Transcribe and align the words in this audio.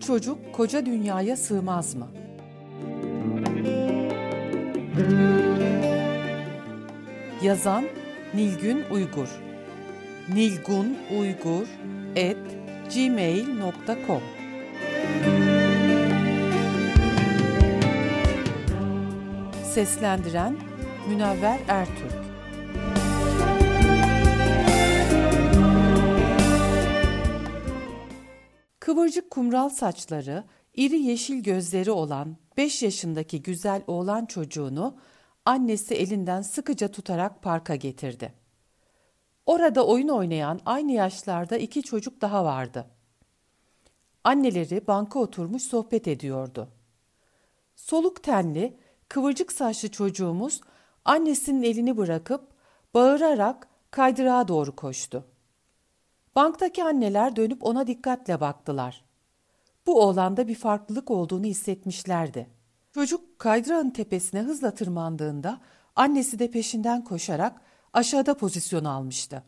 çocuk 0.00 0.54
koca 0.54 0.86
dünyaya 0.86 1.36
sığmaz 1.36 1.94
mı? 1.94 2.08
Yazan 7.42 7.84
Nilgün 8.34 8.84
Uygur. 8.90 9.28
Nilgun 10.34 10.96
Uygur 11.20 11.66
et 12.16 12.36
gmail.com 12.94 14.22
Seslendiren 19.64 20.56
Münevver 21.08 21.58
Ertürk 21.68 22.27
Kıvırcık 28.88 29.30
kumral 29.30 29.68
saçları, 29.68 30.44
iri 30.74 30.98
yeşil 30.98 31.42
gözleri 31.42 31.90
olan 31.90 32.36
5 32.56 32.82
yaşındaki 32.82 33.42
güzel 33.42 33.82
oğlan 33.86 34.26
çocuğunu 34.26 34.96
annesi 35.44 35.94
elinden 35.94 36.42
sıkıca 36.42 36.88
tutarak 36.88 37.42
parka 37.42 37.76
getirdi. 37.76 38.32
Orada 39.46 39.86
oyun 39.86 40.08
oynayan 40.08 40.60
aynı 40.66 40.92
yaşlarda 40.92 41.56
iki 41.56 41.82
çocuk 41.82 42.20
daha 42.20 42.44
vardı. 42.44 42.86
Anneleri 44.24 44.86
banka 44.86 45.18
oturmuş 45.18 45.62
sohbet 45.62 46.08
ediyordu. 46.08 46.68
Soluk 47.76 48.22
tenli, 48.22 48.76
kıvırcık 49.08 49.52
saçlı 49.52 49.90
çocuğumuz 49.90 50.60
annesinin 51.04 51.62
elini 51.62 51.96
bırakıp 51.96 52.48
bağırarak 52.94 53.68
kaydırağa 53.90 54.48
doğru 54.48 54.76
koştu. 54.76 55.24
Banktaki 56.38 56.84
anneler 56.84 57.36
dönüp 57.36 57.64
ona 57.64 57.86
dikkatle 57.86 58.40
baktılar. 58.40 59.04
Bu 59.86 60.02
oğlanda 60.02 60.48
bir 60.48 60.54
farklılık 60.54 61.10
olduğunu 61.10 61.44
hissetmişlerdi. 61.44 62.50
Çocuk 62.94 63.38
kaydırağın 63.38 63.90
tepesine 63.90 64.40
hızla 64.40 64.74
tırmandığında 64.74 65.60
annesi 65.96 66.38
de 66.38 66.50
peşinden 66.50 67.04
koşarak 67.04 67.60
aşağıda 67.92 68.34
pozisyon 68.34 68.84
almıştı. 68.84 69.42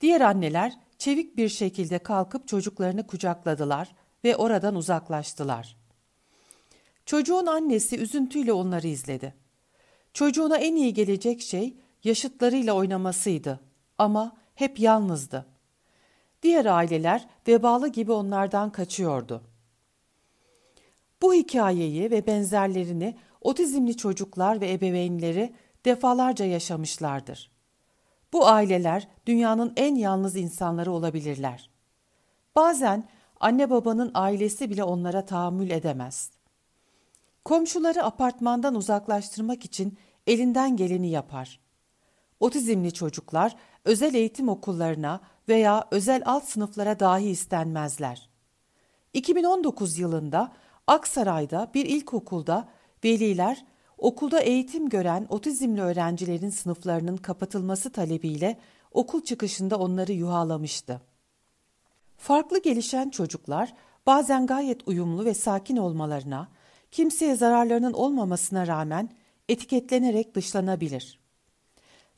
Diğer 0.00 0.20
anneler 0.20 0.78
çevik 0.98 1.36
bir 1.36 1.48
şekilde 1.48 1.98
kalkıp 1.98 2.48
çocuklarını 2.48 3.06
kucakladılar 3.06 3.94
ve 4.24 4.36
oradan 4.36 4.74
uzaklaştılar. 4.74 5.76
Çocuğun 7.06 7.46
annesi 7.46 7.98
üzüntüyle 7.98 8.52
onları 8.52 8.86
izledi. 8.86 9.34
Çocuğuna 10.12 10.56
en 10.56 10.76
iyi 10.76 10.94
gelecek 10.94 11.40
şey 11.40 11.76
yaşıtlarıyla 12.04 12.74
oynamasıydı 12.74 13.60
ama 13.98 14.36
hep 14.54 14.80
yalnızdı. 14.80 15.51
Diğer 16.42 16.66
aileler 16.66 17.28
vebalı 17.48 17.88
gibi 17.88 18.12
onlardan 18.12 18.72
kaçıyordu. 18.72 19.42
Bu 21.22 21.34
hikayeyi 21.34 22.10
ve 22.10 22.26
benzerlerini 22.26 23.16
otizmli 23.40 23.96
çocuklar 23.96 24.60
ve 24.60 24.72
ebeveynleri 24.72 25.54
defalarca 25.84 26.44
yaşamışlardır. 26.44 27.50
Bu 28.32 28.46
aileler 28.46 29.08
dünyanın 29.26 29.72
en 29.76 29.94
yalnız 29.94 30.36
insanları 30.36 30.92
olabilirler. 30.92 31.70
Bazen 32.56 33.08
anne 33.40 33.70
babanın 33.70 34.10
ailesi 34.14 34.70
bile 34.70 34.84
onlara 34.84 35.24
tahammül 35.26 35.70
edemez. 35.70 36.30
Komşuları 37.44 38.04
apartmandan 38.04 38.74
uzaklaştırmak 38.74 39.64
için 39.64 39.98
elinden 40.26 40.76
geleni 40.76 41.10
yapar. 41.10 41.61
Otizmli 42.42 42.92
çocuklar 42.92 43.56
özel 43.84 44.14
eğitim 44.14 44.48
okullarına 44.48 45.20
veya 45.48 45.88
özel 45.90 46.22
alt 46.26 46.44
sınıflara 46.44 47.00
dahi 47.00 47.28
istenmezler. 47.28 48.28
2019 49.12 49.98
yılında 49.98 50.52
Aksaray'da 50.86 51.70
bir 51.74 51.86
ilkokulda 51.86 52.68
veliler 53.04 53.64
okulda 53.98 54.40
eğitim 54.40 54.88
gören 54.88 55.26
otizmli 55.28 55.80
öğrencilerin 55.80 56.50
sınıflarının 56.50 57.16
kapatılması 57.16 57.92
talebiyle 57.92 58.58
okul 58.92 59.22
çıkışında 59.22 59.78
onları 59.78 60.12
yuhalamıştı. 60.12 61.00
Farklı 62.16 62.62
gelişen 62.62 63.10
çocuklar 63.10 63.74
bazen 64.06 64.46
gayet 64.46 64.88
uyumlu 64.88 65.24
ve 65.24 65.34
sakin 65.34 65.76
olmalarına, 65.76 66.48
kimseye 66.90 67.36
zararlarının 67.36 67.92
olmamasına 67.92 68.66
rağmen 68.66 69.10
etiketlenerek 69.48 70.34
dışlanabilir. 70.34 71.21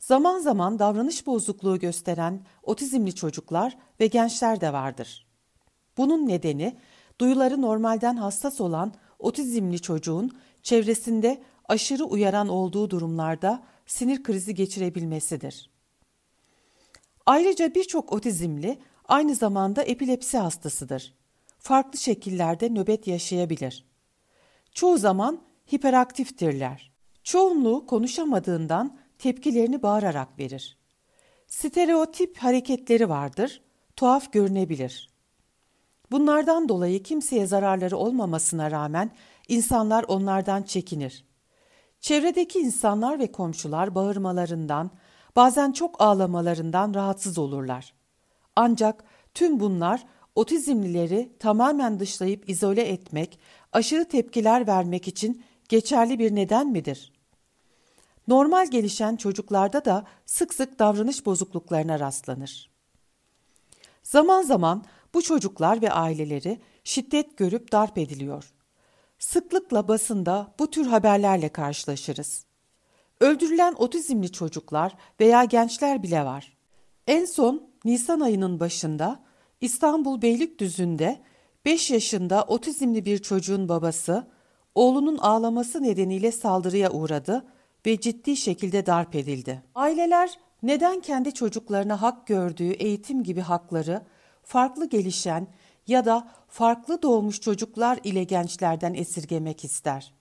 Zaman 0.05 0.39
zaman 0.39 0.79
davranış 0.79 1.27
bozukluğu 1.27 1.79
gösteren 1.79 2.45
otizmli 2.63 3.15
çocuklar 3.15 3.77
ve 3.99 4.07
gençler 4.07 4.61
de 4.61 4.73
vardır. 4.73 5.27
Bunun 5.97 6.27
nedeni 6.27 6.77
duyuları 7.21 7.61
normalden 7.61 8.15
hassas 8.15 8.61
olan 8.61 8.93
otizmli 9.19 9.81
çocuğun 9.81 10.31
çevresinde 10.63 11.43
aşırı 11.67 12.05
uyaran 12.05 12.47
olduğu 12.47 12.89
durumlarda 12.89 13.63
sinir 13.85 14.23
krizi 14.23 14.55
geçirebilmesidir. 14.55 15.69
Ayrıca 17.25 17.75
birçok 17.75 18.13
otizmli 18.13 18.79
aynı 19.07 19.35
zamanda 19.35 19.83
epilepsi 19.83 20.37
hastasıdır. 20.37 21.13
Farklı 21.57 21.99
şekillerde 21.99 22.69
nöbet 22.69 23.07
yaşayabilir. 23.07 23.85
Çoğu 24.71 24.97
zaman 24.97 25.41
hiperaktiftirler. 25.73 26.91
Çoğunluğu 27.23 27.85
konuşamadığından 27.85 29.04
tepkilerini 29.19 29.83
bağırarak 29.83 30.39
verir. 30.39 30.77
Stereotip 31.47 32.37
hareketleri 32.37 33.09
vardır, 33.09 33.61
tuhaf 33.95 34.33
görünebilir. 34.33 35.09
Bunlardan 36.11 36.69
dolayı 36.69 37.03
kimseye 37.03 37.47
zararları 37.47 37.97
olmamasına 37.97 38.71
rağmen 38.71 39.11
insanlar 39.47 40.05
onlardan 40.07 40.63
çekinir. 40.63 41.25
Çevredeki 41.99 42.59
insanlar 42.59 43.19
ve 43.19 43.31
komşular 43.31 43.95
bağırmalarından, 43.95 44.91
bazen 45.35 45.71
çok 45.71 46.01
ağlamalarından 46.01 46.93
rahatsız 46.93 47.37
olurlar. 47.37 47.93
Ancak 48.55 49.03
tüm 49.33 49.59
bunlar 49.59 50.05
otizmlileri 50.35 51.31
tamamen 51.39 51.99
dışlayıp 51.99 52.49
izole 52.49 52.81
etmek, 52.81 53.39
aşırı 53.73 54.05
tepkiler 54.05 54.67
vermek 54.67 55.07
için 55.07 55.43
geçerli 55.69 56.19
bir 56.19 56.35
neden 56.35 56.67
midir? 56.67 57.14
Normal 58.27 58.71
gelişen 58.71 59.15
çocuklarda 59.15 59.85
da 59.85 60.05
sık 60.25 60.53
sık 60.53 60.79
davranış 60.79 61.25
bozukluklarına 61.25 61.99
rastlanır. 61.99 62.69
Zaman 64.03 64.41
zaman 64.41 64.85
bu 65.13 65.21
çocuklar 65.21 65.81
ve 65.81 65.91
aileleri 65.91 66.59
şiddet 66.83 67.37
görüp 67.37 67.71
darp 67.71 67.97
ediliyor. 67.97 68.53
Sıklıkla 69.19 69.87
basında 69.87 70.53
bu 70.59 70.71
tür 70.71 70.85
haberlerle 70.85 71.49
karşılaşırız. 71.49 72.45
Öldürülen 73.19 73.75
otizmli 73.77 74.31
çocuklar 74.31 74.95
veya 75.19 75.43
gençler 75.43 76.03
bile 76.03 76.25
var. 76.25 76.57
En 77.07 77.25
son 77.25 77.69
Nisan 77.85 78.19
ayının 78.19 78.59
başında 78.59 79.23
İstanbul 79.61 80.21
Beylikdüzü'nde 80.21 81.21
5 81.65 81.91
yaşında 81.91 82.43
otizmli 82.43 83.05
bir 83.05 83.17
çocuğun 83.17 83.69
babası 83.69 84.27
oğlunun 84.75 85.17
ağlaması 85.17 85.83
nedeniyle 85.83 86.31
saldırıya 86.31 86.91
uğradı 86.91 87.45
ve 87.85 87.99
ciddi 87.99 88.37
şekilde 88.37 88.85
darp 88.85 89.15
edildi. 89.15 89.63
Aileler 89.75 90.39
neden 90.63 90.99
kendi 90.99 91.33
çocuklarına 91.33 92.01
hak 92.01 92.27
gördüğü 92.27 92.71
eğitim 92.71 93.23
gibi 93.23 93.41
hakları 93.41 94.01
farklı 94.43 94.89
gelişen 94.89 95.47
ya 95.87 96.05
da 96.05 96.27
farklı 96.47 97.01
doğmuş 97.01 97.41
çocuklar 97.41 97.99
ile 98.03 98.23
gençlerden 98.23 98.93
esirgemek 98.93 99.63
ister? 99.63 100.13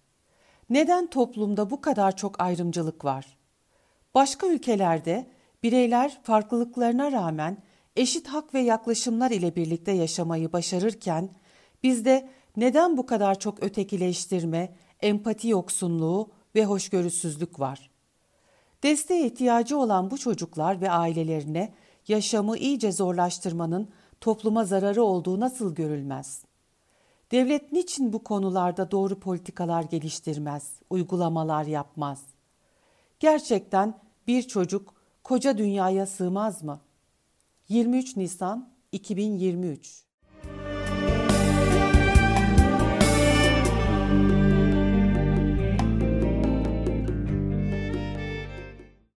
Neden 0.70 1.06
toplumda 1.06 1.70
bu 1.70 1.80
kadar 1.80 2.16
çok 2.16 2.41
ayrımcılık 2.41 3.04
var? 3.04 3.38
Başka 4.15 4.47
ülkelerde 4.47 5.27
bireyler 5.62 6.21
farklılıklarına 6.22 7.12
rağmen 7.12 7.59
eşit 7.97 8.28
hak 8.28 8.54
ve 8.54 8.60
yaklaşımlar 8.60 9.30
ile 9.30 9.56
birlikte 9.56 9.92
yaşamayı 9.92 10.53
başarırken 10.53 11.30
bizde 11.83 12.28
neden 12.56 12.97
bu 12.97 13.06
kadar 13.06 13.39
çok 13.39 13.62
ötekileştirme, 13.62 14.77
empati 15.00 15.48
yoksunluğu 15.48 16.30
ve 16.54 16.65
hoşgörüsüzlük 16.65 17.60
var? 17.60 17.91
Desteğe 18.83 19.27
ihtiyacı 19.27 19.78
olan 19.78 20.10
bu 20.10 20.18
çocuklar 20.18 20.80
ve 20.80 20.91
ailelerine 20.91 21.74
yaşamı 22.09 22.56
iyice 22.56 22.92
zorlaştırmanın 22.92 23.89
topluma 24.21 24.65
zararı 24.65 25.03
olduğu 25.03 25.41
nasıl 25.41 25.74
görülmez? 25.74 26.45
Devlet 27.30 27.72
niçin 27.72 28.12
bu 28.12 28.24
konularda 28.24 28.91
doğru 28.91 29.21
politikalar 29.21 29.83
geliştirmez, 29.83 30.72
uygulamalar 30.91 31.65
yapmaz? 31.65 32.22
Gerçekten 33.21 33.98
bir 34.27 34.42
çocuk 34.42 34.95
koca 35.24 35.59
dünyaya 35.59 36.06
sığmaz 36.06 36.62
mı? 36.62 36.80
23 37.68 38.16
Nisan 38.16 38.68
2023 38.92 40.03